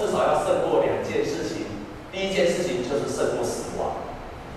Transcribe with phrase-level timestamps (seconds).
[0.00, 1.68] 至少要胜过两件事情。
[2.10, 4.00] 第一件事情就是胜过死亡，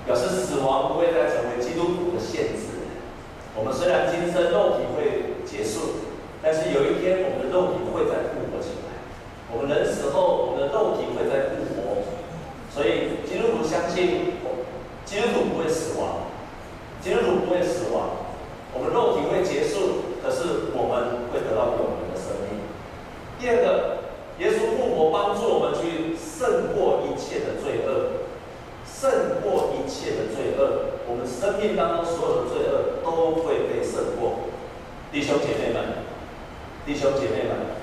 [0.07, 2.87] 表示死亡不会再成为基督徒的限制。
[3.53, 6.07] 我们虽然今生肉体会结束，
[6.41, 9.03] 但是有一天我们的肉体会再复活起来。
[9.51, 12.01] 我们人死后，我们的肉体会再复活。
[12.73, 14.39] 所以基督徒相信，
[15.05, 16.31] 基督徒不会死亡，
[17.03, 18.25] 基督徒不会死亡。
[18.73, 22.63] 我们肉体会结束，可是我们会得到永恒的生命。
[23.37, 24.01] 第二个。
[24.39, 28.25] 耶稣复活帮助我们去胜过一切的罪恶，
[28.81, 30.97] 胜过一切的罪恶。
[31.05, 34.49] 我们生命当中所有的罪恶都会被胜过。
[35.13, 36.01] 弟兄姐妹们，
[36.83, 37.77] 弟兄姐妹们，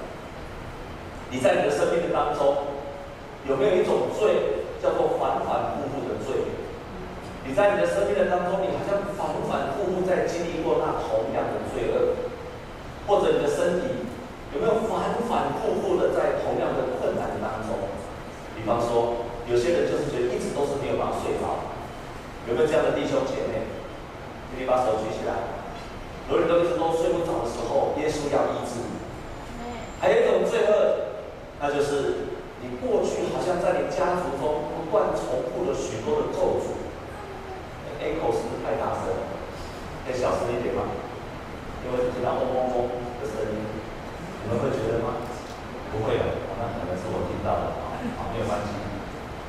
[1.30, 2.66] 你在你的生命的当中
[3.46, 6.50] 有没有一种罪叫做反反复复的罪？
[7.46, 12.18] 你在你的生命的当中，你好像反反复复在经历过那同样的罪恶，
[13.06, 14.10] 或者你的身体。
[14.52, 17.86] 有没有反反复复的在同样的困难当中？
[18.58, 21.70] 比方说，有些人就是觉得一直都是没有办法睡着。
[22.66, 23.64] 这样的弟兄姐妹？
[24.50, 25.60] 请你把手举起来。
[26.28, 29.00] 有人都一直都睡不着的时候，耶稣要医治你。
[30.00, 30.72] 还有一种罪恶，
[31.60, 36.76] 那就是你过去好像在你家族中不断重复了许多的咒诅。
[38.00, 39.22] echo 是不是太大声了？
[40.06, 40.88] 可以小声一点吗？
[41.84, 42.76] 因为听到嗡嗡嗡
[43.20, 43.60] 的声音。
[44.40, 45.20] 你们会觉得吗？
[45.92, 46.24] 不会的，
[46.56, 48.72] 那可能是我听到的啊，好，没有关系，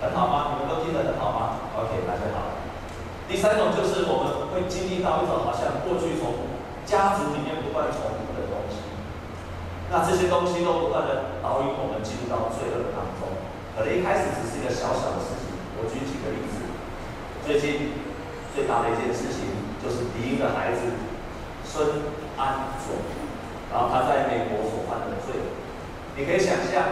[0.04, 0.36] 很好吗？
[0.52, 2.60] 你们都听得很好吗？OK，那就好。
[3.32, 6.52] 第三种就是我们会经历到一种好像过去从
[6.84, 8.84] 家族里面不断重复的东西，
[9.88, 13.32] 那这些东西都不断的导引我们进入到罪恶当中。
[13.78, 16.68] 可能一开始只是一个小小的事情，我举几个例子。
[17.48, 17.96] 最近
[18.52, 19.48] 最大的一件事情
[19.80, 20.84] 就是敌营的孩子
[21.64, 22.04] 孙
[22.36, 23.00] 安佐。
[23.72, 25.32] 然后他在美国所犯的罪，
[26.20, 26.92] 你可以想象，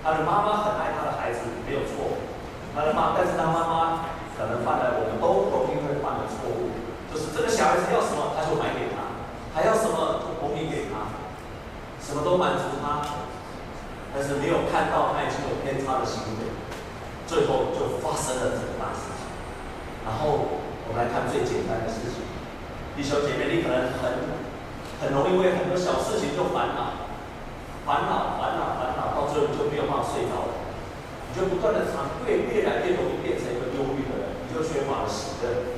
[0.00, 2.16] 他的妈妈很爱他的孩子，没有错。
[2.72, 6.72] 他的妈，但是他妈妈可能犯了我们都容易会犯的错误，
[7.12, 9.20] 就是这个小孩子要什么他就买给他，
[9.52, 11.12] 还要什么就供应给他，
[12.00, 13.04] 什么都满足他，
[14.16, 16.48] 但是没有看到他已经有偏差的行为，
[17.28, 19.28] 最后就发生了这个大事情。
[20.08, 20.56] 然后
[20.88, 22.24] 我们来看最简单的事情，
[22.96, 24.40] 弟兄姐妹，你可能很。
[25.28, 27.04] 因为很多小事情就烦恼，
[27.84, 30.52] 烦恼，烦恼，烦恼，到最后你就没有办法睡着了，
[31.28, 35.76] 你就不断的常越越来越容易变成一个忧郁的人，你就缺乏了喜乐。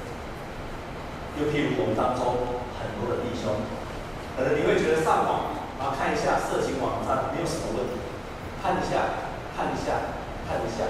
[1.35, 3.67] 又譬如我们当中很多的弟兄，
[4.39, 7.99] 可能你会觉得上网，然后看一下色情网站没有什么问题，
[8.63, 9.27] 看一下，
[9.59, 10.15] 看一下，
[10.47, 10.87] 看一下，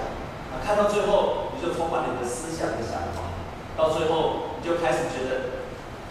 [0.53, 3.33] 啊，看到最后你就充满你的思想的想法，
[3.73, 5.65] 到最后你就开始觉得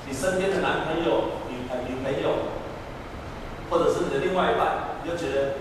[0.06, 1.38] 你身边的男朋友。
[1.70, 2.50] 女朋友，
[3.70, 5.54] 或者是你的另外一半，你就觉得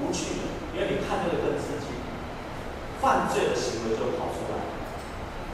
[0.00, 0.40] 无趣，
[0.72, 1.92] 因为你看这个更刺激，
[3.02, 4.56] 犯罪的行为就跑出来。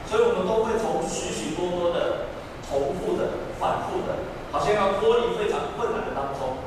[0.07, 2.31] 所以，我们都会从许许多多的
[2.63, 4.15] 重复的、反复的，
[4.57, 6.57] 好像要脱离非常困难的当中，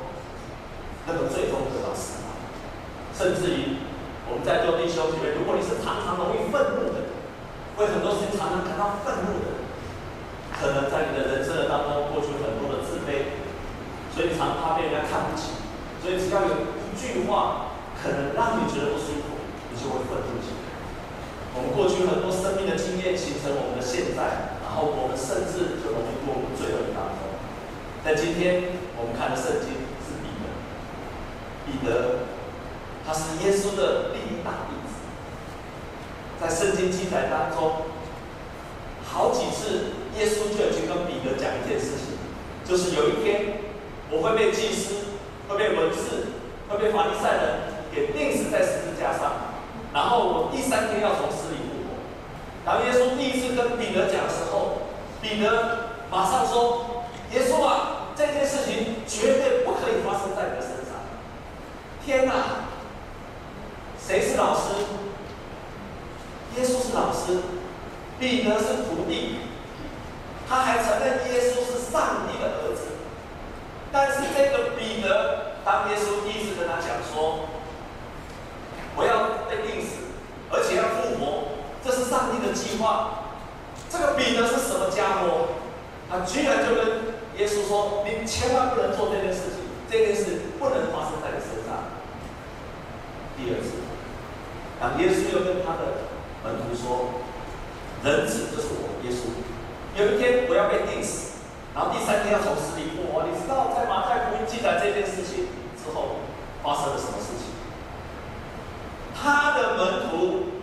[1.03, 2.39] 那么最终得到死亡。
[3.11, 3.83] 甚至于，
[4.31, 7.11] 我们在座弟兄姐妹，如果你是常常容易愤怒的，
[7.75, 9.59] 为很多事情常常感到愤怒的。
[10.55, 13.35] 可能在你的人生的当中，过去很多的自卑，
[14.15, 15.51] 所以常怕被人家看不起，
[15.99, 19.35] 所以只要有一句话可能让你觉得不舒服，
[19.67, 20.79] 你就会愤怒起来。
[21.59, 27.30] 我们过去很多生命的经验形成我们的现在，然后我们甚至就容易落入罪恶当中。
[28.03, 28.63] 但今天
[28.97, 29.69] 我们看的圣经
[30.01, 30.45] 是彼得，
[31.65, 32.25] 彼得
[33.05, 35.05] 他是耶稣的第一大弟子，
[36.39, 37.85] 在圣经记载当中，
[39.05, 39.97] 好几次。
[40.19, 42.19] 耶稣就已经跟彼得讲一件事情，
[42.67, 43.63] 就是有一天
[44.09, 45.15] 我会被祭司、
[45.47, 46.35] 会被文士、
[46.67, 47.43] 会被法利赛人
[47.95, 49.55] 给钉死在十字架上，
[49.93, 51.95] 然后我第三天要从死里复活。
[52.65, 56.90] 当耶稣第一次跟彼得讲的时候，彼得马上说
[57.31, 60.99] ：“耶稣啊，这件事情绝对不可以发生在你的身上。”
[62.03, 62.33] 天哪，
[63.97, 64.73] 谁是老师？
[66.57, 67.39] 耶稣是老师，
[68.19, 69.37] 彼得是徒弟。
[70.49, 72.81] 他还承认耶稣是上帝的儿子，
[73.89, 77.47] 但是这个彼得，当耶稣第一次跟他讲说
[78.97, 80.11] ：“我要被钉死，
[80.51, 81.43] 而且要复活，
[81.85, 83.19] 这是上帝的计划。”
[83.89, 85.55] 这个彼得是什么家伙？
[86.09, 87.10] 他居然就跟
[87.41, 91.89] 耶稣说：“你千万不能做这件事情，这件事不能发生在你身上。”
[93.33, 93.81] 第二次，
[94.79, 96.05] 当耶稣又跟他的
[96.45, 97.25] 门徒说
[98.05, 99.33] ：“人子就是我，耶稣。
[99.97, 101.41] 有一天我要被钉死，
[101.73, 103.25] 然后第三天要从死里复活。
[103.25, 106.21] 你知道在马太福音记载这件事情之后
[106.61, 107.49] 发生了什么事情？
[109.17, 110.61] 他的门徒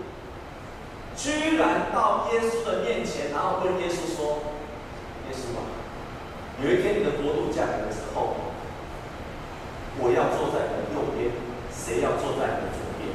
[1.17, 4.39] 居然到耶稣的面前，然后问耶稣说
[5.27, 5.78] ：‘耶稣啊，
[6.61, 8.35] 有一天你的国度降临的时候，
[9.99, 11.31] 我要坐在你的右边，
[11.71, 13.15] 谁要坐在你的左边？’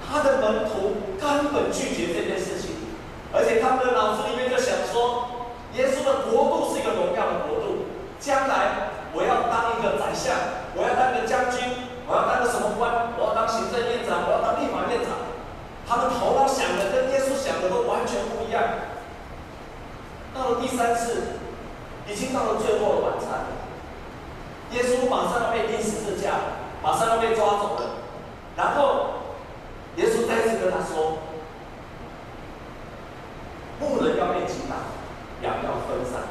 [0.00, 2.96] 他的门徒根本拒绝这件事情，
[3.32, 7.84] 而且他们的脑子里面就想说：耶稣的国度是一个荣耀的国度，
[8.18, 10.32] 将来我要当一个宰相，
[10.74, 13.14] 我要当一个将军。”我要当个什么官？
[13.16, 15.22] 我要当行政院长，我要当立法院长。
[15.86, 18.60] 他们头脑想的跟耶稣想的都完全不一样。
[20.34, 21.38] 到了第三次，
[22.12, 23.46] 已经到了最后的晚餐，
[24.72, 26.32] 耶稣马上要被钉十字架，
[26.82, 27.92] 马上要被抓走了。
[28.54, 29.14] 然后，
[29.96, 31.16] 耶稣再次跟他说
[33.80, 34.92] ：“牧人要被击打，
[35.40, 36.28] 羊要分散。”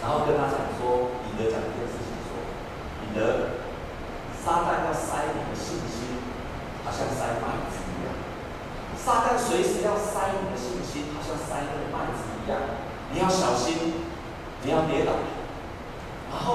[0.00, 2.16] 然后跟他讲说：“彼得讲一件事情。”
[3.00, 3.20] 彼得，
[4.42, 6.16] 撒旦要塞你的信心，
[6.84, 8.08] 好像塞麦子一样。
[8.96, 12.56] 撒旦随时要塞你的信心，好像塞那个麦子一样。
[13.12, 13.92] 你要小心，
[14.62, 15.12] 你要跌倒。
[16.32, 16.48] 然后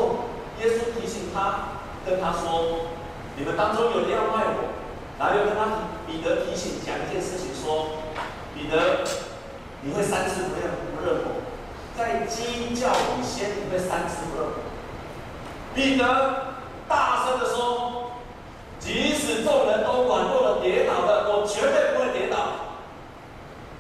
[0.60, 2.90] 耶稣提醒他，跟他说
[3.38, 4.58] ：“你们当中有人要卖我。”
[5.18, 8.02] 然后又跟他彼得提醒讲一件事情，说
[8.54, 9.06] ：“彼得，
[9.82, 11.40] 你会三次不认不认我，
[12.00, 14.56] 在鸡叫以前，你会三次不认我。”
[15.76, 16.48] 彼得。
[16.88, 18.10] 大声的说
[18.80, 22.38] ：“即使众人都软弱的跌倒了，我绝对不会跌倒。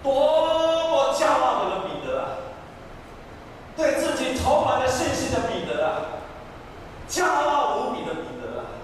[0.03, 2.37] 多么骄傲的彼得啊！
[3.75, 6.21] 对自己充满了信心的彼得啊！
[7.09, 8.77] 骄傲无比的彼得啊！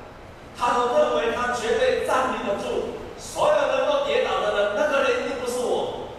[0.58, 2.96] 他都认为他绝对站立得住。
[3.20, 6.10] 所有人都跌倒的人，那个人一定不是我。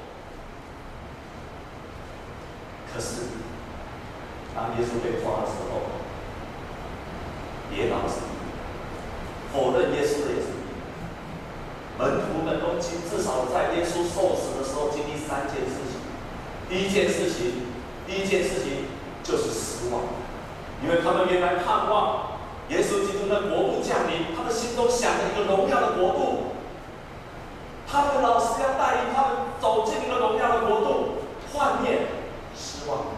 [2.94, 3.22] 可是，
[4.54, 5.82] 当耶稣被抓的时候。”
[7.68, 10.64] 跌倒是你，否认耶稣的也是你。
[11.98, 16.00] 门徒们都经至少在耶稣受死的时候经历三件事情。
[16.68, 17.66] 第一件事情，
[18.06, 18.86] 第一件事情
[19.22, 20.02] 就是失望，
[20.82, 22.38] 因为他们原来盼望
[22.70, 26.56] 耶稣基督的国度降临，他们心中想着一个荣耀的国度，
[27.86, 29.30] 他们的老师要带领他们
[29.60, 32.08] 走进一个荣耀的国度，幻灭，
[32.56, 33.14] 失望。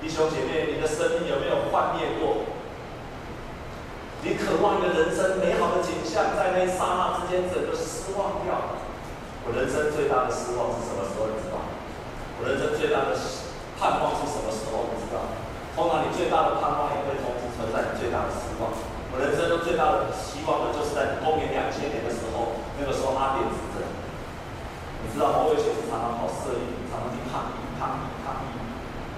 [0.00, 2.42] 弟兄姐妹，你的生命有没有幻灭过？
[4.22, 8.79] 你渴望一个人生美好的景象，在那一刹那之间，整个失望掉了。
[9.50, 10.70] 我人生最大的失望。
[10.78, 11.02] 是什么？
[11.10, 11.26] 时候？
[11.26, 11.58] 你知道？
[12.38, 13.18] 我人生最大的
[13.82, 14.14] 盼望。
[14.14, 14.46] 是什么？
[14.54, 14.94] 时候？
[14.94, 15.26] 你知道？
[15.74, 16.94] 通常你最大的盼望。
[16.94, 18.70] 也会同时存在你最大的失望。
[19.10, 23.82] 我人生中最大的希望呢，就是在公元两千年的时候，那个时候阿扁执政。
[25.02, 25.50] 你知道吗？
[25.50, 28.54] 我以前是常常跑社运，常常去抗议、抗议、抗议，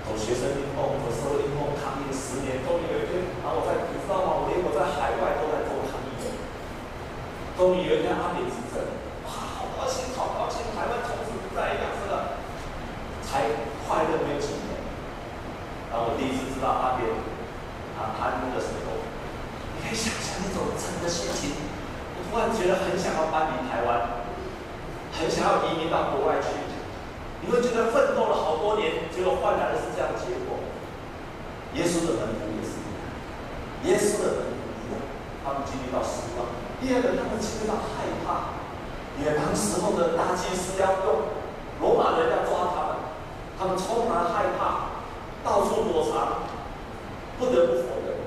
[0.09, 4.41] 走学生运动、走社会运动，抗议了十年，终于有一天，然后我在，你知道吗？
[4.41, 6.09] 我连我在海外都在做抗议。
[7.53, 8.81] 终于有一天阿扁执政，
[9.29, 12.41] 哇，好高兴，好高兴，台湾从此不再一样，是吧？
[13.21, 13.45] 才
[13.85, 14.81] 快乐没有几年，
[15.93, 16.01] 然
[16.63, 17.11] 后我第一次知道阿扁
[17.99, 19.03] 他贪污的时候，
[19.75, 21.59] 你可以想象那种整个心情，
[22.15, 24.23] 我突然觉得很想要搬离台湾，
[25.11, 26.55] 很想要移民到国外去。
[27.43, 30.63] 你会觉得奋斗了好多年，结果换来的是这样的结果。
[31.75, 33.03] 耶稣的门徒也是一样，
[33.83, 35.03] 耶稣的门徒一样，
[35.43, 36.47] 他们经历到失望。
[36.79, 38.55] 第二个，他们经历到害怕，
[39.19, 41.35] 因为当时候的大祭司要用
[41.83, 43.11] 罗马人要抓他们，
[43.59, 44.95] 他们充满害怕，
[45.43, 46.47] 到处躲藏，
[47.43, 48.23] 不得不否认。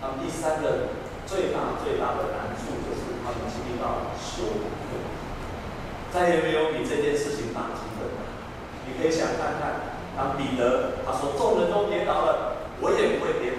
[0.00, 0.94] 那么第三个
[1.26, 4.70] 最大最大的难处就是他们经历到羞辱。
[6.14, 8.06] 再也没有比这件事情打击的。
[8.86, 13.58] 你可以想看看，当彼得他说众人都跌倒了，我也不会跌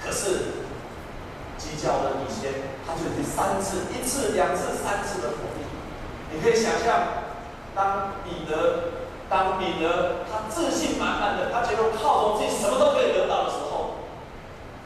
[0.00, 0.64] 可是
[1.58, 5.68] 鸡叫了一些，他就第三次、一次、两次、三次的否定。
[6.32, 7.28] 你可以想象，
[7.74, 13.45] 当彼得、当彼得他自信满满的，他觉得靠着自己什么都可以得到，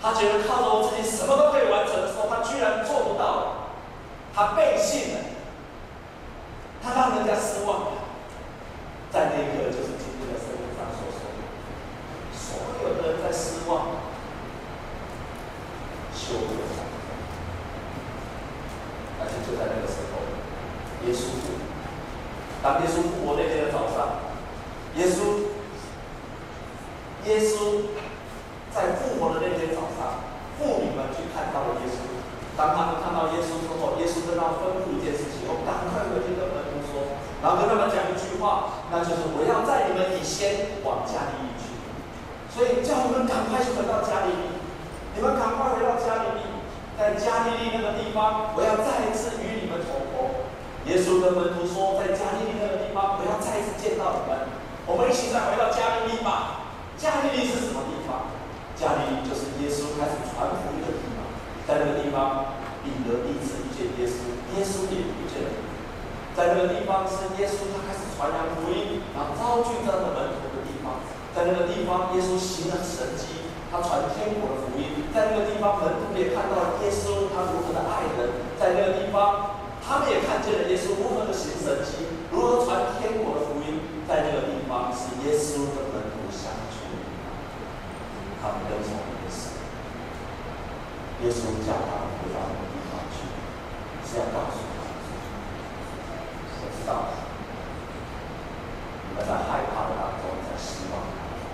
[0.03, 3.69] 他觉得靠着我自己什么都可以完成的时候，他居然做不到，
[4.35, 5.21] 他背信了。
[6.83, 7.93] 他让人家失望了，
[9.13, 11.45] 在那一刻就是今天的圣经上所说的，
[12.33, 14.01] 所有的人在失望、
[16.17, 16.81] 羞辱上，
[19.19, 20.25] 但是就在那个时候，
[21.05, 21.37] 耶稣，
[22.63, 24.25] 当耶稣复活那天的早上，
[24.97, 25.53] 耶稣
[27.27, 27.93] 耶稣
[28.75, 30.25] 在复活的那天早上，
[30.59, 32.09] 妇女们去看到了耶稣。
[32.61, 41.73] 当他们看到耶稣之后，耶稣跟他吩咐一件事情：我赶快回去跟门徒说，然后跟他们讲一句话，那就是我要在你们以先往加利利去。
[42.53, 44.61] 所以叫你们赶快去回到加利利，
[45.17, 46.45] 你们赶快回到加利利，
[47.01, 50.29] 在加利利那个地方，我要再一次与你们重逢。
[50.85, 54.53] 耶稣跟门徒说，在加利利那个地方，我要再一次见到你们。
[54.85, 56.69] 我们一起再回到加利利吧。
[57.01, 58.29] 加利利是什么地方？
[58.77, 60.29] 加利利就是耶稣开始。
[61.71, 64.27] 在那个地方，彼得第一次遇见耶稣，
[64.59, 65.55] 耶稣也遇见了。
[66.35, 70.99] 在那个地方是耶稣他开始传扬福音，然后召聚这样的门徒的地方。
[71.31, 75.07] 在那个地方，耶稣行了神迹，他传天国的福音。
[75.15, 78.51] 在那个地方，门徒也看到了耶稣他如何的爱人。
[78.59, 79.63] 在那个地方。
[79.81, 87.33] 他们也看见了耶稣如何的行神迹，如何传天国的福音，在那个地方是耶稣的门徒相聚的地方。
[88.39, 88.95] 他们跟从
[91.23, 93.29] 耶稣，耶稣叫他们回到那个地方去，
[94.09, 94.97] 是要告诉他们：
[96.61, 97.13] 我知道
[99.09, 101.45] 你们在害怕的当中，在失望当中，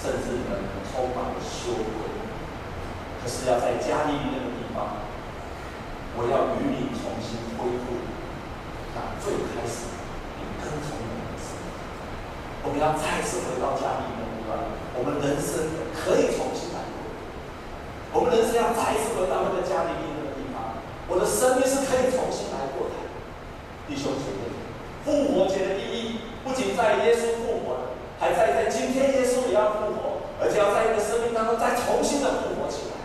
[0.00, 2.08] 甚至你们充满了羞愧。
[3.22, 5.04] 可是要在加利利那个地方。
[6.16, 8.06] 我要与你重新恢复
[8.94, 9.90] 那最开始
[10.38, 11.66] 你跟从我的时候。
[12.62, 14.54] 我们要再次回到加利利那个地方，
[14.94, 16.53] 我们人生可以重。
[18.14, 20.78] 我们人生要再一次回到那个加利利那个地方，
[21.10, 22.94] 我的生命是可以重新来过的。
[23.90, 24.54] 弟兄姐妹，
[25.02, 33.02] 复活节的意义不仅在耶稣复活了，还在在今天耶稣也要复活，而且要在你的生命当中再重新的复活起来。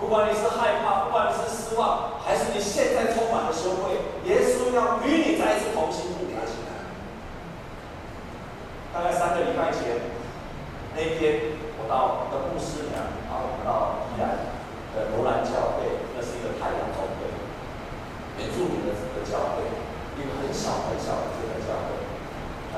[0.00, 6.80] 不管你是害怕，不管你是失望，还是你现在充满了羞愧，耶稣要与你再一次同心复活起来。
[8.96, 10.00] 大概三个礼拜前，
[10.96, 14.52] 那天我到的牧师娘，然后我们到宜兰
[14.92, 17.28] 的罗兰教会，那是一个太阳中会，
[18.36, 19.64] 原住民的这个教会，
[20.16, 22.04] 一个很小很小的这个教会。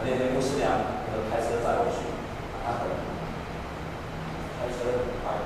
[0.04, 0.78] 那天牧师娘
[1.08, 2.04] 那个开车载我去，
[2.64, 2.88] 他很
[4.58, 5.38] 开车很快。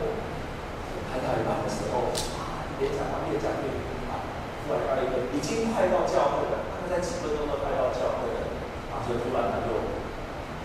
[1.12, 2.08] 开到一半的时候，
[2.40, 3.68] 啊，越讲话越讲越
[4.08, 4.24] 啊，
[4.64, 8.48] 突然到一个已经快到教会了，大概在几分钟都快到教会了，
[8.88, 9.76] 啊，就突然他就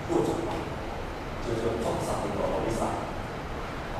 [0.08, 0.52] 右转了，
[1.44, 2.88] 就就撞上一个罗伊莎，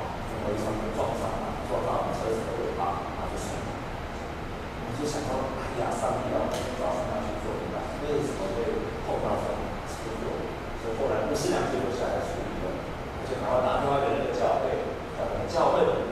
[0.40, 3.68] 罗伊莎就撞上了，撞到了车子的尾巴，他就死了。
[3.68, 6.48] 我就想到，哎呀，上帝啊，
[6.80, 7.76] 早上要去做一个，
[8.08, 10.48] 为什么会碰到这样子的错误？
[10.80, 12.72] 所以后来牧师娘就留下来处理了，
[13.20, 14.72] 我就赶快打电话给那个教会，
[15.12, 16.08] 叫那个教会的。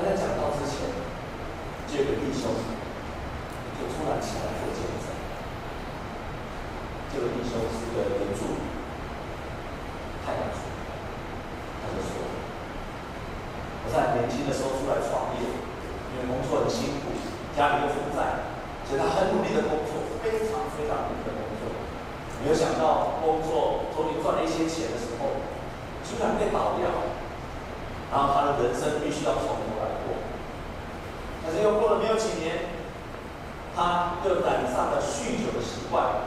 [0.00, 0.88] 在讲道之前，
[1.86, 2.48] 这个弟兄
[3.76, 5.06] 就突然起来做见证。
[7.12, 8.64] 这个弟兄是个原住民，
[10.24, 10.64] 太阳族，
[11.84, 12.16] 他就说
[13.84, 17.12] ：“我在年轻的时候出来创业，因为工作很辛苦，
[17.54, 18.48] 家里又负债，
[18.88, 21.68] 所以他很努力的工作，非常非常努力的工作。
[22.40, 23.44] 没有想到工
[24.22, 25.40] 赚了一些钱的时候，
[26.04, 26.88] 居然被倒掉。”
[28.10, 30.18] 然后他的人生必须要从头来过，
[31.46, 32.74] 可是又过了没有几年，
[33.76, 36.26] 他又染上了酗酒的习惯。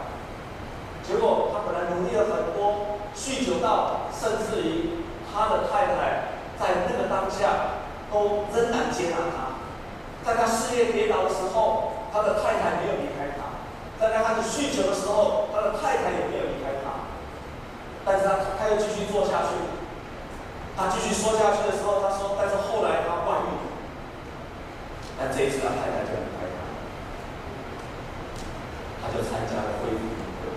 [1.03, 9.59] 结果他本来努力了很多，酗酒到甚至于他的太太在那个当下都仍然接纳他。
[10.23, 13.59] 在他事业跌倒的时候，他的太太没有离开他；
[13.99, 16.32] 在他开始酗酒的时候，他的太太也。
[18.13, 19.57] 但是他他又继续做下去。
[20.77, 23.57] 他继续说下去的时候，他说：“但是后来他外遇，
[25.17, 26.61] 但这一次他太太就离开他，
[29.01, 30.49] 他就参加了恢复营会，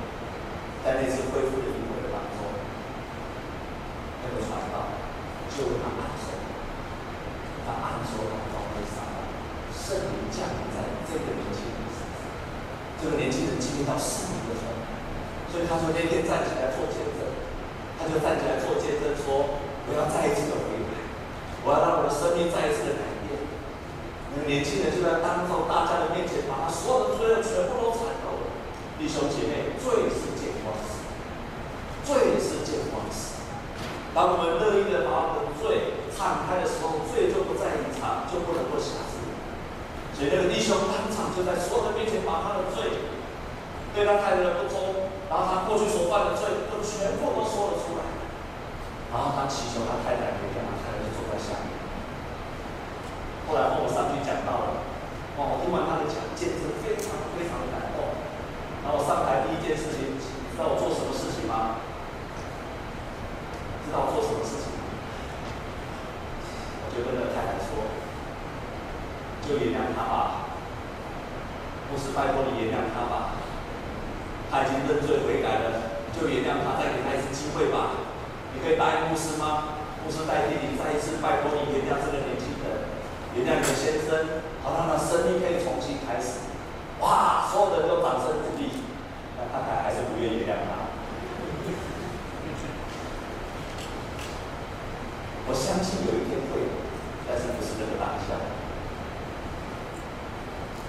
[0.85, 2.45] 在那次恢复的营会的当中，
[4.25, 4.97] 那个传道
[5.53, 6.33] 就为他按手，
[7.65, 9.25] 他按手他祷告撒旦，
[9.73, 12.21] 圣灵降临在这个年轻人身上，
[13.01, 14.77] 这个年轻人经历到圣灵的时候，
[15.53, 17.05] 所以他说那天站起来做见，
[17.97, 20.99] 他就站起来做见证说。”我要再一次的回来，
[21.63, 23.39] 我要让我的生命再一次的改变。
[24.35, 28.51] 那个年轻人就在当众大家的面前，把他所有的罪恶全部都阐露了。
[28.99, 31.07] 弟兄姐妹，罪是见光死，
[32.03, 33.39] 罪是见光死。
[34.11, 39.23] 当我们乐意的把我们的罪敞开的时候，罪就不再隐藏，就不能够辖制。
[40.19, 43.07] 所以那个弟兄当场就在所有的面前，把他的罪
[43.95, 44.86] 对他太太的不忠，
[45.29, 48.07] 然后他过去所犯的罪，都全部都说了出来。
[49.11, 51.75] 然后他祈求他太太原谅，他太太就坐在下面。
[53.47, 54.83] 后来我上去讲到了，
[55.39, 58.15] 哦，听完他的讲，简直非常非常的感动。
[58.83, 61.83] 然后我上台第一件事情，你知道我做什么事情吗？
[63.87, 64.83] 知道我做什么事情吗？
[66.83, 67.87] 我就跟那太太说，
[69.47, 70.51] 就原谅他吧，
[71.91, 73.26] 不是拜托你原谅他吧。
[74.87, 78.07] 认罪悔改了，就原谅他，再给他一次机会吧。
[78.55, 79.83] 你可以答应牧师吗？
[80.07, 82.87] 牧师代替你再一次拜托你原谅这个年轻人，
[83.35, 86.47] 原谅你的先生，好让他生命可以重新开始。
[87.03, 88.71] 哇，所有人都掌声鼓励，
[89.37, 90.89] 那太太还是不愿意原谅他。
[95.49, 96.59] 我相信有一天会，
[97.29, 98.35] 但是不是那个当下。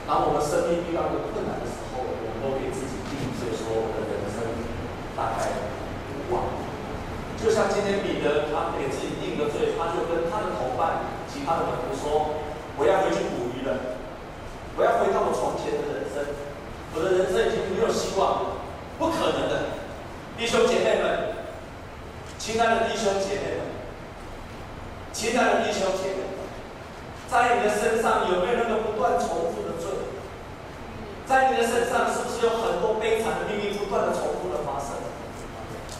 [0.08, 1.77] 当我们生命遇到一个困难的时候，
[3.78, 4.42] 我们，的人生
[5.14, 5.54] 大概
[6.10, 6.50] 无望。
[7.38, 12.42] 就像今天彼得，他给自己定个罪，他就跟他的同伴、其他的门徒说
[12.76, 14.02] ：“我要回去捕鱼了，
[14.76, 16.26] 我要回到我从前的人生，
[16.98, 18.58] 我的人生已经没有希望了，
[18.98, 19.78] 不可能的。”
[20.38, 21.38] 弟兄姐妹们，
[22.38, 23.70] 亲爱的弟兄姐妹们。
[25.14, 26.46] 亲爱的弟兄姐妹们，
[27.30, 29.77] 在你的身上有没有那个不断重复的？
[31.28, 34.96] 在你的身上是不是有很多悲惨的命运不断的重复的发生？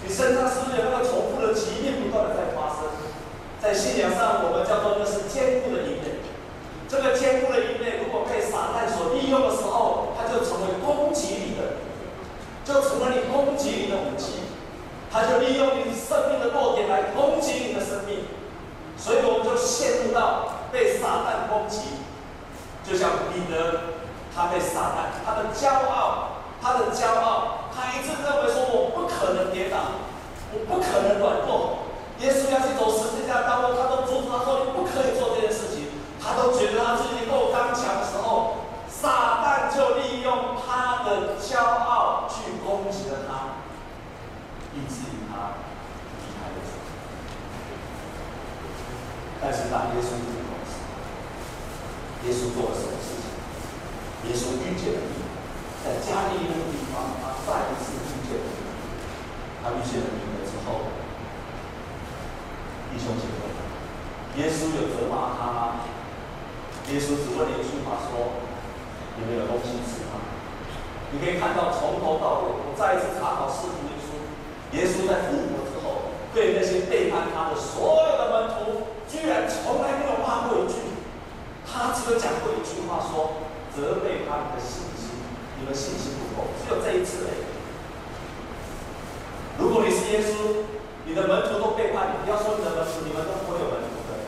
[0.02, 2.88] 你身上是不是有那个重复的疾病不断的在发生？
[3.60, 6.24] 在信仰上，我们叫做那是坚固的一面。
[6.88, 11.84] 这个坚固的一面，如果被撒旦所利用的时候，它就成为攻击你的，
[12.64, 14.48] 就成为你攻击你的武器。
[15.12, 18.24] 它就利用你生命的弱点来攻击你的生命。
[18.96, 22.00] 所以我们就陷入到被撒旦攻击，
[22.88, 24.00] 就像彼得，
[24.34, 30.00] 他被撒旦，他的骄傲，他的骄傲，他一直认为说我不可能跌倒，
[30.56, 31.84] 我不可能软弱。
[32.24, 43.68] 耶稣要去走十字架道路，他都阻止他说你不可以做这件事情，他都觉得他自己够刚强的时候，撒旦就利用他的骄傲去攻击了他，
[44.72, 45.60] 以至于他。
[49.44, 50.96] 但是当耶稣复活的时候，
[52.24, 53.28] 耶稣做了什么事情？
[54.26, 55.22] 耶稣遇见了你，
[55.86, 58.66] 在加利利那个地方，他再一次遇见了你。
[59.62, 60.90] 他遇见了你了之后，
[62.92, 63.46] 弟兄姐妹，
[64.38, 65.62] 耶稣有责骂他吗？
[66.94, 68.38] 耶稣只问了一句话说
[69.18, 70.22] ：“你没有东西吃吗？”
[71.12, 74.22] 你可以看到从头到尾，我再一次查考四福音书，
[74.78, 78.88] 耶稣在复活之后，对那些背叛他的所有的门徒。
[79.08, 80.84] 居然从来没有骂过一句，
[81.64, 83.40] 他只有讲过一句话说，
[83.72, 85.16] 说责备他们的信心，
[85.56, 87.48] 你们信心不够，只有这一次而已。
[89.56, 90.68] 如果你是耶稣，
[91.08, 94.20] 你的门徒都背叛你，不要说你的门徒，你们都不会有门徒的。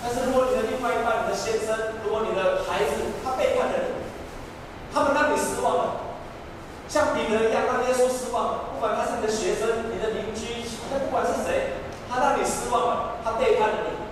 [0.00, 4.00] 但是如果你的另外一半，你的先生，如果你的孩子，他背叛了你，
[4.88, 6.16] 他们让你失望了，
[6.88, 14.08] 像彼得一样让耶稣失望了，不管他是你的学生、你的邻居，他不管是谁，他让你失望了，他背叛了你。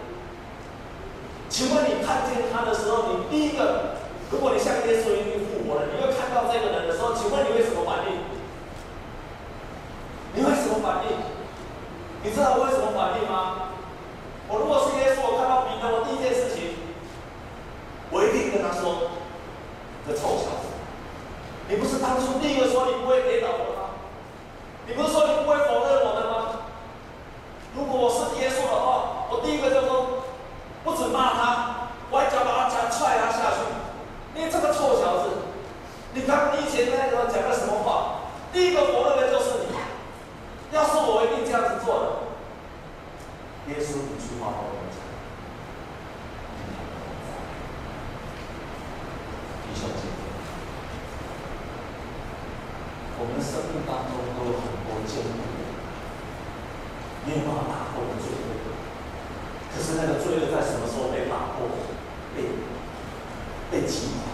[1.55, 3.95] 请问你看见他的时候，你第一个，
[4.29, 8.27] 如果你像耶稣已经复活了，你又看到这个人的时候，请问你会什么反应？
[10.35, 11.15] 你会什么反应？
[12.25, 13.71] 你知道我会什么反应吗？
[14.49, 16.75] 我如果是耶稣，我看到彼得，我第一件事情，
[18.11, 19.15] 我一定跟他说
[20.09, 20.75] ：“这臭小子，
[21.69, 23.95] 你不是当初第一个说你不会跌倒的吗？
[24.89, 26.67] 你不是说你不会否认我的吗？
[27.77, 30.25] 如果我是耶稣的话，我第一个就说。”
[30.85, 33.65] 不止骂他，我还脚把他脚踹他下去。
[34.35, 35.49] 你这个臭小子，
[36.13, 37.73] 你刚以前那个讲的什么
[38.65, 38.71] 话？
[38.71, 39.77] 第一个否认的就是你。
[40.73, 42.07] 要是我，一定这样子做的。
[43.69, 44.97] 耶稣一句话都没讲。
[49.69, 50.17] 弟兄姐妹，
[53.21, 55.45] 我们的生命当中都有很多艰苦，
[57.27, 58.73] 没有办法打破的罪恶。
[59.77, 61.69] 可是那个罪恶在什么时候被打破、
[62.35, 62.49] 被
[63.71, 64.33] 被击垮？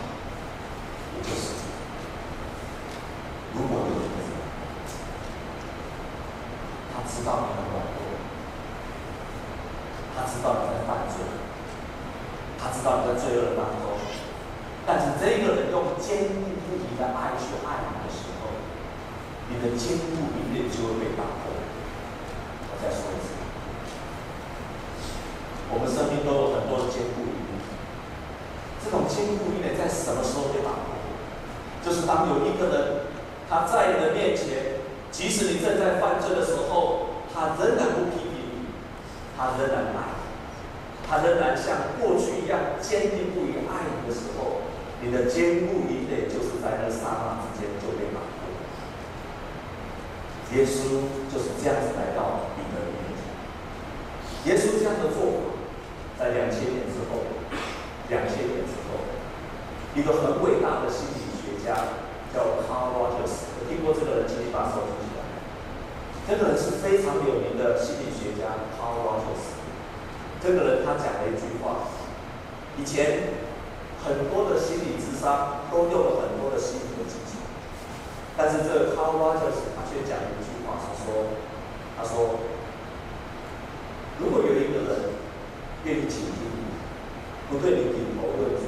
[1.19, 1.59] 也就是
[3.53, 4.31] 如果有一个人，
[6.95, 7.99] 他知道你的软弱，
[10.15, 11.19] 他知道你在犯罪，
[12.61, 13.99] 他知道你在罪恶当中，
[14.87, 18.55] 但是这个人用坚定不移的爱去爱你的时候，
[19.49, 21.51] 你的坚固营垒就会被打破。
[22.71, 23.35] 我再说一次。
[25.73, 27.59] 我们生命都有很多的坚固营垒，
[28.85, 30.95] 这种坚固营垒在什么时候被打破？
[31.85, 33.11] 就是当有一个人
[33.49, 38.75] 他在你的面前，即使你正在犯罪的时候，他仍然不批评你，
[39.39, 40.27] 他仍然爱你，
[41.07, 44.67] 他仍然像过去一样坚定不移爱你的时候，
[45.01, 48.51] 你的坚固营垒就是在那刹那之间就被打破。
[50.59, 55.55] 耶稣就是这样子来到你的面前，耶稣这样的做法。
[56.21, 57.25] 在两千年之后，
[58.11, 59.01] 两千年之后，
[59.97, 61.97] 一个很伟大的心理学家
[62.29, 65.23] 叫 Carl Rogers，有听过这个人，请你把手举起来。
[66.27, 69.63] 这个人是非常有名的心理学家 Carl Rogers。
[70.43, 71.87] 这个人他讲了一句话：
[72.79, 73.35] 以前
[74.03, 77.39] 很多的心理咨商都用了很多的心理的技巧，
[78.37, 81.37] 但是这个 Carl Rogers 他却讲了一句话，是说，
[81.97, 82.41] 他说，
[84.19, 85.11] 如果有一个人
[85.85, 86.73] 愿意倾听你，
[87.51, 88.63] 不对你顶头论足，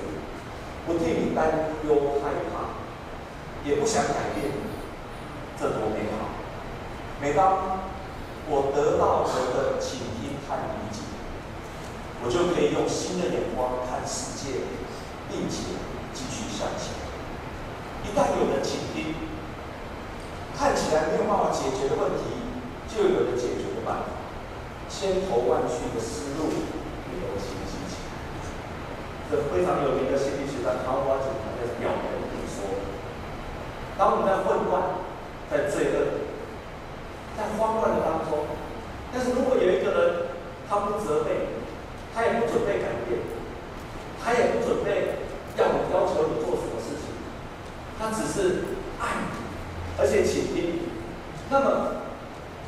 [0.87, 2.75] 不替你担忧害怕，
[3.65, 4.61] 也不想改变你，
[5.59, 6.29] 这多美好！
[7.21, 7.81] 每当
[8.49, 11.01] 我得到我的倾听和理解，
[12.23, 14.63] 我就可以用新的眼光看世界，
[15.29, 15.75] 并且
[16.15, 16.95] 继续向前。
[18.07, 19.15] 一旦有了倾听，
[20.57, 22.47] 看起来没有办法解决的问题，
[22.87, 24.23] 就有了解决的办法。
[24.93, 26.53] 千头万绪的思路
[27.09, 28.13] 也都清晰起来。
[29.31, 32.77] 这非常有名的心理学家卡尔瓦金他在表明里说：
[33.97, 35.01] 当我们在混乱、
[35.51, 36.29] 在罪恶、
[37.35, 38.45] 在慌乱的当中，
[39.11, 40.29] 但是如果有一个人，
[40.69, 41.57] 他不责备，
[42.15, 43.19] 他也不准备改变，
[44.23, 45.25] 他也不准备
[45.57, 47.17] 要你要求你做什么事情，
[47.99, 49.41] 他只是爱你，
[49.99, 50.83] 而且倾听你，
[51.49, 52.05] 那么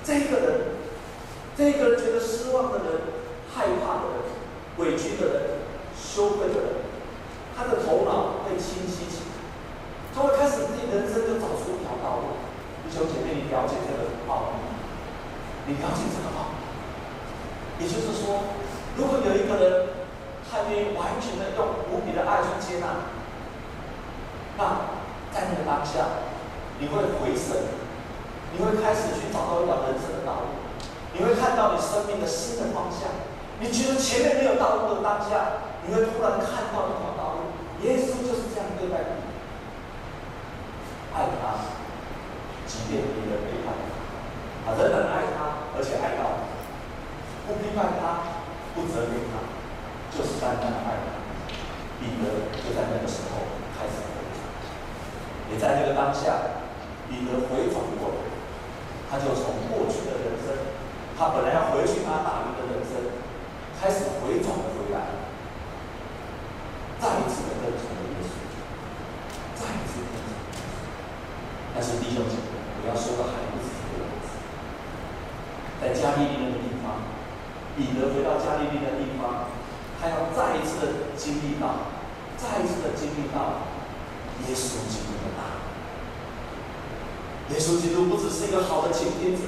[0.03, 0.75] 这个人。
[1.57, 3.15] 这个人觉得失望的人、
[3.55, 4.27] 害怕的人、
[4.83, 5.63] 委屈的人、
[5.95, 6.69] 羞愧的人，
[7.55, 9.39] 他的头脑会清晰起来，
[10.11, 12.43] 他会开始替人生就找出一条道路。
[12.83, 14.75] 弟兄姐妹，你了解这个奥秘吗？
[15.71, 16.59] 你了解这个奥秘？
[17.79, 18.51] 也就是说，
[18.99, 19.95] 如果有一个人，
[20.51, 23.03] 他愿意完全的用无比的爱去接纳你，
[24.59, 24.91] 那
[25.31, 26.25] 在那个下，
[26.81, 27.55] 你会回神，
[28.57, 30.65] 你会开始去找到一条人生的道路。
[31.13, 33.07] 你会看到你生命的新的方向。
[33.61, 37.55] 你觉得前面没有道路的当下，你会突然看到一条道路。
[37.87, 39.23] 耶稣就是这样对待你，
[41.15, 41.71] 爱他，
[42.67, 43.77] 即便别人背叛
[44.65, 46.49] 他，啊，仍然爱他，而且爱到
[47.47, 48.35] 不批判他，
[48.75, 49.39] 不责备他，
[50.11, 51.23] 就是单单的爱他。
[52.01, 53.24] 彼得就在那个时候，
[55.59, 56.63] 在这个当下，
[57.09, 58.21] 彼得回转过来，
[59.11, 60.55] 他就从过去的人生。
[61.17, 62.99] 他本来要回去他打鱼的人生，
[63.79, 65.15] 开始回转了回来，
[66.99, 68.35] 再一次的跟从了耶稣，
[69.55, 70.67] 再一次跟从耶稣。
[71.75, 74.35] 但是弟兄姐妹，我要说的还不是这个样子。
[75.81, 77.07] 在加利利那个地方，
[77.77, 79.47] 彼得回到加利利的地方，
[80.01, 81.95] 他要再一次的经历到，
[82.37, 83.71] 再一次的经历到
[84.49, 85.63] 耶稣基督的大。
[87.51, 89.43] 耶稣基督不只是一个好的倾听者。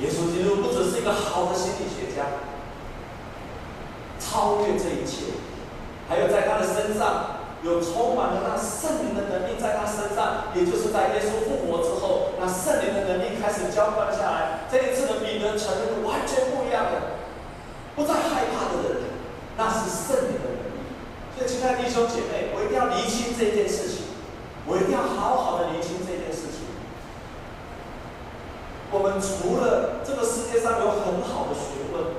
[0.00, 2.26] 耶稣基督不只是一个好的心理学家，
[4.18, 5.38] 超越这一切，
[6.08, 14.66] 还有在他的身上有充满了那圣灵的能力，在他身上，也就是在耶稣复活之后，那圣灵的能力开始浇灌下来。
[14.72, 17.22] 这一次的彼得成了完全不一样的，
[17.94, 19.02] 不再害怕的人，
[19.56, 20.82] 那是圣灵的能力。
[21.36, 24.18] 所以，亲爱的弟兄姐妹，我一定要厘清这件事情，
[24.66, 26.01] 我一定要好好的厘清。
[28.92, 32.12] 我们除了这个世界上有很好的学问，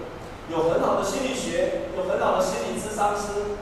[0.49, 3.61] 有很好的心理学，有很好的心理咨商师，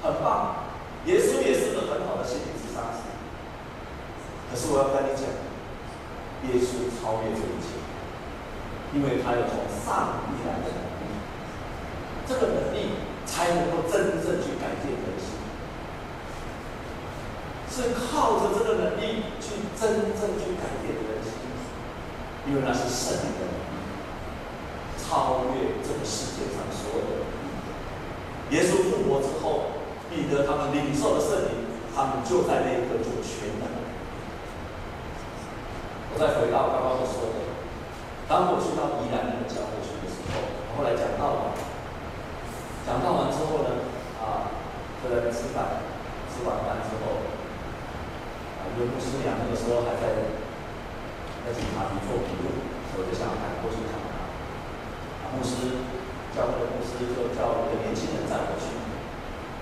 [0.00, 0.62] 很棒。
[1.06, 3.10] 耶稣也是个很好的心理咨商师。
[4.46, 5.26] 可是我要跟你讲，
[6.46, 7.74] 耶稣超越这一切，
[8.94, 11.10] 因为他有从上帝来的能力，
[12.22, 12.94] 这个能力
[13.26, 15.42] 才能够真正去改变人心，
[17.66, 21.13] 是靠着这个能力去真正去改变人。
[22.46, 23.42] 因为那是圣灵的，
[25.00, 27.48] 超越这个世界上所有的能力。
[28.52, 29.80] 耶稣复活之后，
[30.12, 31.64] 彼得他们领受了圣灵，
[31.96, 33.64] 他们就在那一刻就全能。
[36.12, 37.48] 我再回到刚刚所说的，
[38.28, 40.44] 当我去到宜兰那个教会去的时候，
[40.76, 41.56] 后来讲道完，
[42.84, 43.88] 讲道完之后呢，
[44.20, 44.52] 啊，
[45.00, 45.80] 就在那吃饭，
[46.28, 47.24] 吃完饭之后，
[48.60, 50.43] 啊，一个牧师娘那个时候还在。
[51.44, 52.48] 在警察局做笔录，
[52.96, 54.24] 我就想赶过去看他。
[55.36, 55.84] 牧师，
[56.32, 58.72] 教会的牧师就叫一个年轻人载我去，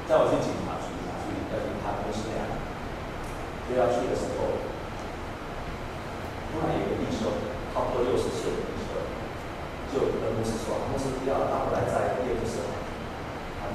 [0.06, 0.94] 载我去警察局，
[1.26, 1.34] 去。
[1.50, 2.46] 跟他牧师俩。
[3.66, 4.62] 就要去的时候，
[6.54, 7.34] 突然有个弟兄，
[7.74, 8.94] 差不多六十岁的弟兄，
[9.90, 12.62] 就跟牧师说：“牧师不要，打不来载叶牧师。”
[13.58, 13.66] 他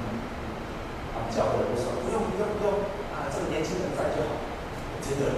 [1.12, 2.72] 他们教会的牧师说：“不用，不用，不用，
[3.12, 4.40] 啊，这个年轻人载就好。”
[5.04, 5.28] 接着，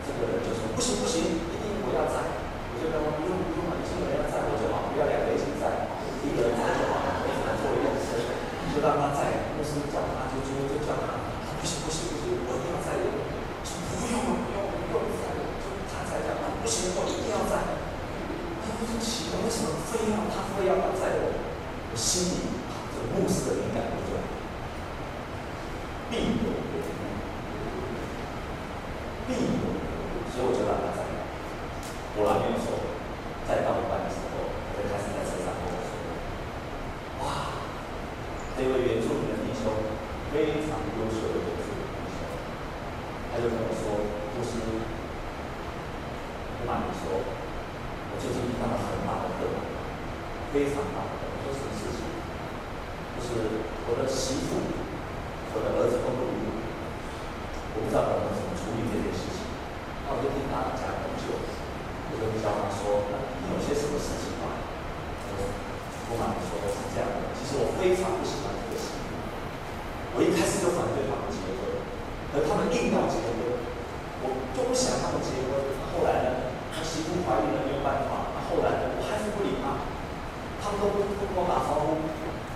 [0.00, 1.44] 这个人就说：“不行，不行。”
[1.86, 5.86] 不要载，我就跟他说不用不用了，你一个人要载我就好，不要两个一起载，
[6.26, 8.26] 一个人载就好了，我只能做一件事，
[8.74, 9.54] 就让他载。
[9.54, 11.14] 牧师叫他就就就叫他，
[11.46, 13.22] 不行不行不行，我一定要载我，
[13.62, 14.18] 从头
[19.46, 22.50] 为什么非要他非要在我我心里
[22.90, 24.18] 这个牧师的敏感部分，
[26.10, 26.50] 必有
[29.30, 29.70] 必有，
[30.34, 31.06] 所以我就让他在。
[32.16, 32.72] 我来跟你说，
[33.44, 35.92] 再到一半的时候，我就开始在车上跟我说
[37.20, 37.60] ：“哇，
[38.56, 39.68] 这位原住民的弟兄
[40.32, 42.24] 非常优秀的原住民弟兄。”
[43.28, 44.00] 他就跟我说
[44.32, 44.64] ：“牧师，
[46.56, 49.60] 不瞒你说，我最近遇到了很大的困难，
[50.56, 51.20] 非常大的。
[51.20, 52.00] 我说什么事情？
[53.12, 53.60] 就是
[53.92, 54.56] 我的媳妇，
[55.52, 56.64] 我的儿子都不理我，
[57.76, 59.44] 我不知道我们怎么处理这件事情。
[60.08, 61.36] 那我就听他讲很久。”
[62.06, 63.02] 我就教他说
[63.44, 64.48] ：“你有些什么事情吗？”
[65.28, 65.52] 我说
[66.08, 67.34] ：“不瞒你说，是这样的。
[67.36, 69.10] 其实我非常不喜欢这个媳妇。
[70.16, 71.66] 我一开始就反对他们结婚，
[72.32, 73.36] 可他们硬要结婚，
[74.22, 74.24] 我
[75.06, 75.54] 想他们结婚。
[75.94, 78.34] 后来呢，他媳妇怀孕了，没有办法。
[78.34, 79.86] 那后来呢，我还是不理他。
[80.58, 82.02] 他们都不不跟我打招呼，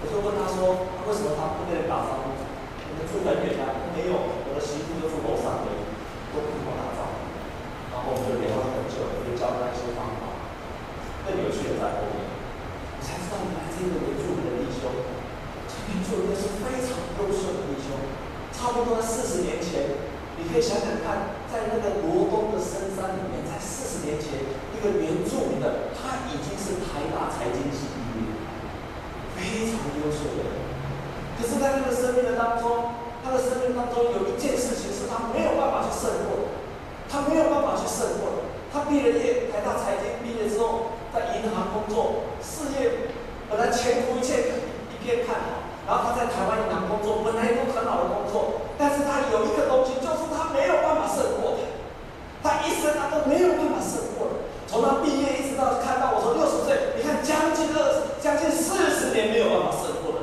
[0.03, 2.35] 我就问他说：“为什么他不跟人打招呼？
[2.35, 4.19] 我们住很远啊，没有，
[4.51, 5.79] 我的媳妇就住楼上而已，
[6.35, 7.15] 都不跟我打招呼。”
[7.95, 10.43] 然后我们就聊了很久，我就教他一些方法。
[11.23, 14.91] 更有趣的在后面，我才知道原来这个原住民的弟兄，
[15.71, 17.95] 这原住民是非常优秀的弟兄。
[18.51, 28.31] 差不多在四十年前，你可以想想看，在那个罗东的深山里面，在四十年前，一个原住民的他已经是台大财经系毕业，
[29.35, 30.53] 非常优秀的人。
[31.37, 36.61] 可是，在他的生命的当中，他的生命当中有一件事情是他没有办法去胜过的。
[37.11, 38.47] 他没有办法去胜过。
[38.73, 43.13] 他毕了业，台大财经毕业之后，在银行工作，事业
[43.51, 44.63] 本来前途一切
[44.95, 45.69] 一片看好。
[45.89, 49.99] 然后他在台湾银行工作，本来都很好的工作，但是他有一个东西，
[50.53, 51.63] 没有办法胜过他。
[52.43, 54.47] 他一生他都没有办法胜过。
[54.67, 60.21] 从他毕业一直到看到我说六十岁，你看将近二十，将近四十年没有办法胜过的，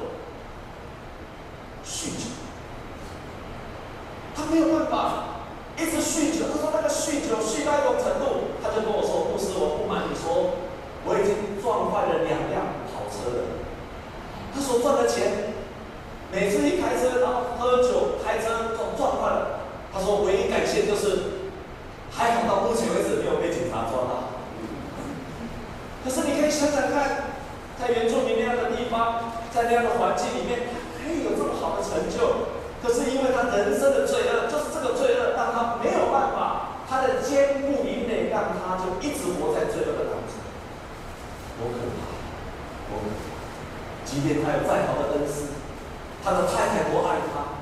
[1.85, 2.31] 酗酒。
[4.35, 5.23] 他没有办法。
[5.77, 10.57] 一直酗酒，他说那个酗酒酗到一种程度，他就跟我说：“牧师，我不瞒你说，
[11.05, 13.61] 我已经撞坏了两辆跑车了。
[14.49, 15.53] 他所赚的钱，
[16.33, 19.69] 每次一开车然后喝酒开车撞撞坏了。
[19.93, 21.53] 他说唯一感谢就是，
[22.09, 24.33] 还好到目前为止没有被警察抓到。
[26.01, 27.37] 可是你可以想想看，
[27.77, 40.37] 在原住民那样的地方，在那样的环境里面，他可以有这么好的成就。”可是因为他人生的罪恶，就是这个罪恶让他没有办法，他的坚固营垒让他就一直活在罪恶的当中。
[41.57, 42.13] 多可怕！
[42.85, 44.05] 多可怕！
[44.05, 45.57] 即便他有再好的恩师，
[46.23, 47.57] 他的太太多爱他，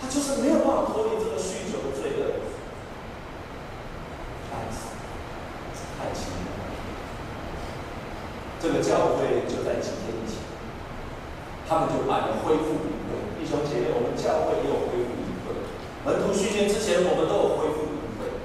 [0.00, 2.40] 他就是没有办法脱离这个酗酒的罪恶。
[4.48, 4.88] 太惨，
[6.00, 6.72] 太凄凉了。
[8.58, 10.40] 这个教会就在几天以前，
[11.68, 13.20] 他们就办了恢复营会。
[13.40, 15.56] 弟兄姐妹，我们教会也有恢复营会。
[16.00, 18.40] 门徒训练之前，我们都有恢复营会。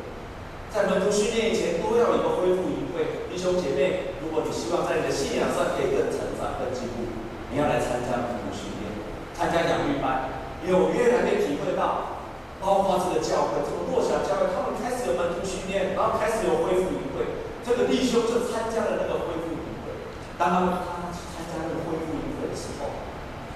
[0.67, 3.23] 在门徒训练以前，都要有一个恢复营会。
[3.31, 7.07] 弟兄姐妹，如果你希望在你的信仰上可以更成长、更进步，
[7.47, 8.91] 你要来参加门徒训练，
[9.31, 10.43] 参加养育班。
[10.67, 12.19] 因为我越来越体会到，
[12.59, 17.39] 包括这个教会，这个弱小教会，他们开始有门徒训练，然后开始有恢复营会。
[17.63, 19.95] 这个弟兄就参加了那个恢复营会。
[20.35, 22.91] 当他们他们去参加那个恢复营会的时候，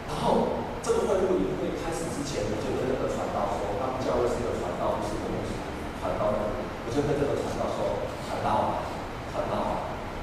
[0.08, 0.64] 然后。
[0.80, 5.52] 这个会录营会开始之前，我就跟那个传道说，他们教会是一个传道，不是一个牧师
[6.00, 6.40] 传道的。
[6.82, 8.88] 我就跟这个传道说，传道啊，
[9.30, 9.72] 传道啊，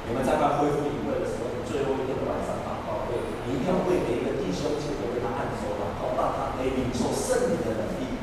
[0.08, 8.16] 你们在办恢复营会的时候，你最后一天的晚上祷告会，你一定要为每一个弟兄姐妹为他按手，然后让他可以领受圣灵的能力。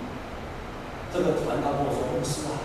[1.13, 2.57] 这个传道跟我说，牧师啊，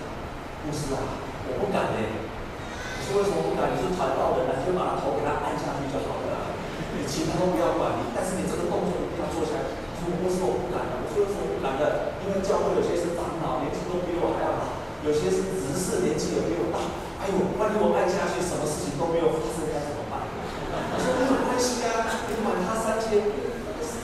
[0.64, 1.98] 牧师啊，我不敢呢。
[2.00, 3.76] 我说为什么不敢？
[3.76, 6.54] 你是传道的人，就把他头给他按下去就好了。
[6.94, 9.66] 你其他都不要管你，但是你这个动作一定要做下来。
[9.98, 12.14] 他说：“我说我不敢的，我说为什么不敢的？
[12.22, 16.78] 因为教会有些是长老，年纪都比我还要大；有些是执事，年纪也比我大。
[17.18, 20.22] 哎呦，万一我按下去，什么事情都没有发生，该怎么办？”
[20.94, 23.18] 我说：“没有关系啊，你管他三千，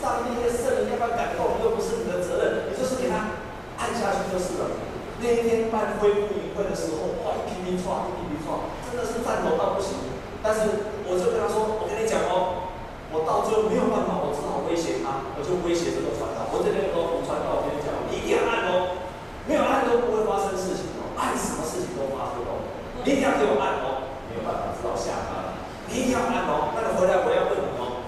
[0.02, 3.38] 上帝的圣灵要不要感动，又不是你的责任，你就是给他
[3.78, 4.83] 按下去就是了。”
[5.20, 9.94] 那一天办恢复营会的时候，哇，一批批创，一批批创，真的是战斗到不行。
[10.42, 12.70] 但是我就跟他说：“我跟你讲哦。”
[13.14, 16.50] 我到最后没有办法，我只好威胁他，我就威胁这个船道。
[16.50, 19.06] 我这边说，我传道，我跟你讲，你一定要按哦，
[19.46, 22.66] 没有按都不会发生事情哦，按什么事情都发生哦，
[23.06, 25.62] 你一定要给我按哦，没有办法，只好吓他了。
[25.86, 28.02] 你一定要按哦，那个回来我要问你哦。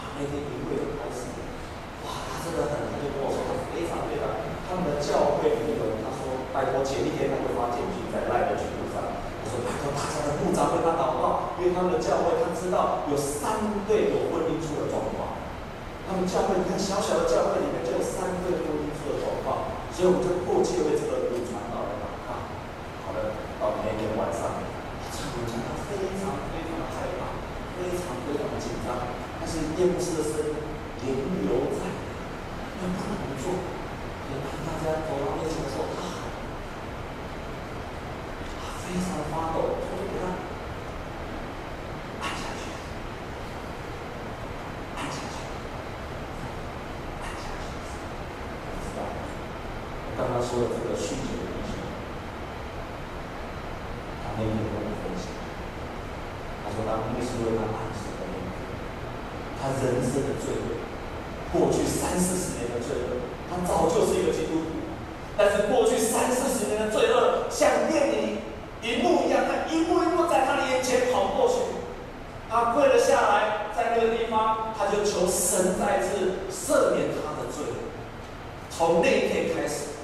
[0.00, 1.28] 哇，那天营会就开始，
[2.08, 4.24] 哇，他真的很，他就跟我说，他非常非常，
[4.64, 15.36] 他们的教会里面有人，他说拜托前一天他会发简讯在赖的群组上，他说拜托大家的牧长为他祷告，因为他们的教会他知道有三对有婚姻出的状况。
[16.08, 22.48] 他们教会你看小小的教会里面就有三对婚姻出的状况，所以我们就迫切为这个流传到来祷告。
[23.04, 27.36] 好的，到那天晚上，他们讲他非常非常的害怕，
[27.76, 30.56] 非常非常的紧张，但是叶牧师的声音
[31.04, 31.84] 停留在，
[32.80, 33.52] 要不能做，
[34.32, 36.24] 也当大家走到面前的时候，啊。
[38.86, 40.30] 非常的发抖，所以给他
[42.22, 42.70] 按下去，
[44.94, 45.42] 按下去，
[47.18, 47.66] 按下去。
[48.70, 49.26] 你知道吗？
[50.06, 51.82] 我刚刚说的这个酗酒的弟兄，
[54.22, 55.34] 他那天跟我分享，
[56.62, 58.70] 他说当牧师为他按手的那一刻，
[59.58, 60.78] 他人生的罪恶，
[62.18, 64.82] 四十年的罪恶，他早就是一个基督徒，
[65.36, 68.36] 但是过去三四十年的罪恶像电影。
[68.82, 71.54] 一幕一样，他一幕一幕在他的眼前跑过去，
[72.48, 77.64] 他跪了下来，在那个地方，他就求神再次赦免他的罪。
[78.70, 79.98] 从那一天开始，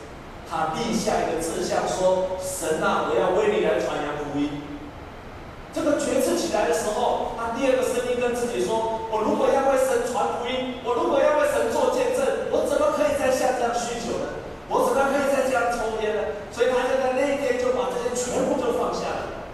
[0.51, 4.51] 他立下一个志向，说：“神啊，我要为你来传扬福音。”
[5.73, 16.23] 这个决志起来的时候，他第二个声音跟自己说：“我如果要为神传福音，我如果要为神做见证，我怎么可以再像这样酗酒呢？”我怎么可以再这样抽烟呢？
[16.49, 19.45] 所以他就在那一天就把这些全部就放下了。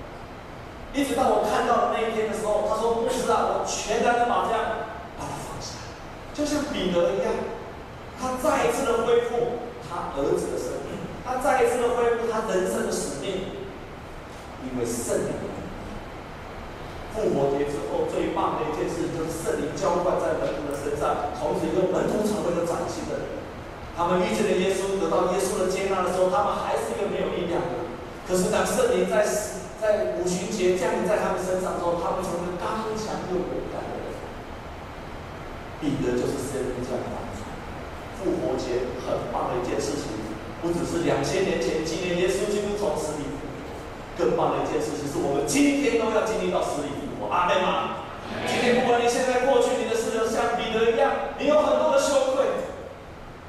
[0.94, 4.87] 一直到我看到的那一天的时候，他说：“牧师啊，我全然的把这样
[5.18, 5.75] 把它放下，
[6.31, 7.35] 就像彼得一样，
[8.14, 9.59] 他再一次的恢复
[9.90, 10.94] 他儿子的生命，
[11.27, 13.59] 他再一次的恢复他人生的使命。
[14.62, 15.51] 因为圣灵的
[17.11, 23.27] 复活节之后最棒的一件事，就是圣灵浇灌在门徒的身上，从此以后门徒成为了崭新的人。”
[23.99, 27.83] 他们遇见了耶稣，得到耶稣的接纳的时候，他们还是一个没有力量的。
[28.31, 29.27] 可是当圣灵在
[29.83, 34.14] 在五旬节降临在他们身上之后，他们成为刚强又勇敢的人。
[35.83, 37.18] 彼得就是圣灵这样的
[38.23, 40.14] 复活节很棒的一件事情，
[40.62, 43.75] 不只是两千年前纪念耶稣基督从死里复活，
[44.14, 47.35] 更棒的一件事情是我们今天都要经历到死里复活。
[47.35, 48.07] 阿门吗？
[48.47, 52.47] 今天不管你现在过去你的事情像彼得一样，你有很多的羞愧。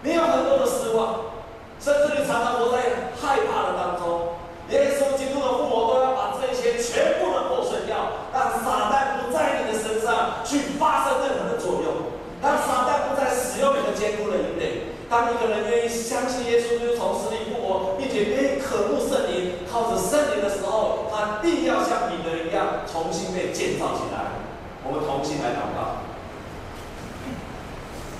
[0.01, 1.43] 你有很多的失望，
[1.77, 4.39] 甚至你常常活在害怕的当中。
[4.71, 14.95] 耶稣基督的复活都要把这些全部的破碎掉，让撒旦不在你的身上去发生任何的作用，让撒旦不再使用你的坚固的营垒。
[15.09, 24.39] 当一个人愿意相信耶稣基督从死里复活，并且愿意渴慕圣灵，靠着圣灵的时候，他必要像彼得一样重新被建造起来。
[24.87, 26.07] 我们同心来祷告。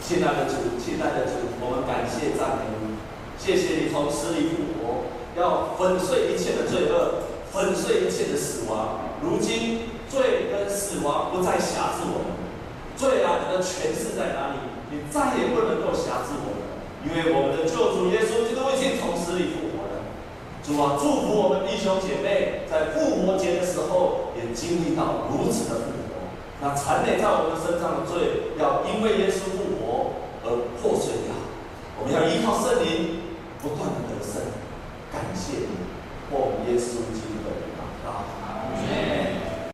[0.03, 2.99] 亲爱的主，亲爱的主，我们感谢赞美你，
[3.39, 5.07] 谢谢你从死里复活，
[5.39, 7.23] 要粉碎一切的罪恶，
[7.53, 8.99] 粉碎一切的死亡。
[9.23, 12.35] 如今罪跟死亡不再辖制我们，
[12.97, 14.59] 罪啊，你的权势在哪里？
[14.91, 16.67] 你再也不能够辖制我们，
[17.07, 19.68] 因为我们的救主耶稣基督已经从死里复活。
[20.69, 26.29] 主啊，祝福我们弟兄姐妹在复活节的时候也经历到如此的复活。
[26.61, 30.13] 那缠累在我们身上的罪，要因为耶稣复活
[30.45, 31.33] 而破碎掉。
[31.97, 33.17] 我们要依靠圣灵，
[33.63, 34.45] 不断的得胜。
[35.11, 35.89] 感谢你，
[36.29, 39.28] 奉耶稣基督的名祷告。